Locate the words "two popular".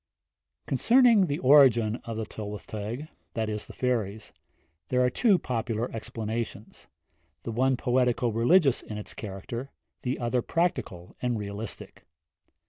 5.11-5.91